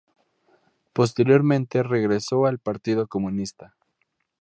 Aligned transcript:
Posteriormente 0.93 1.83
regresó 1.83 2.47
al 2.47 2.57
Partido 2.57 3.05
Comunista. 3.07 3.75